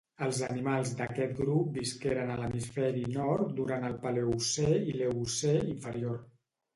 Els 0.25 0.37
animals 0.45 0.91
d'aquest 0.99 1.33
grup 1.41 1.67
visqueren 1.79 2.31
a 2.35 2.37
l'hemisferi 2.39 3.03
nord 3.17 3.51
durant 3.59 3.85
el 3.91 3.99
Paleocè 4.07 4.65
i 4.87 4.97
l'Eocè 4.97 5.53
inferior. 5.75 6.17